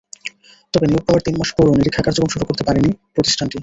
তবে 0.73 0.85
নিয়োগ 0.87 1.03
পাওয়ার 1.05 1.25
তিন 1.25 1.35
মাস 1.39 1.49
পরও 1.57 1.77
নিরীক্ষা 1.77 2.05
কার্যক্রম 2.05 2.29
শুরু 2.33 2.43
করতে 2.49 2.63
পারেনি 2.67 2.89
প্রতিষ্ঠানটি। 3.15 3.57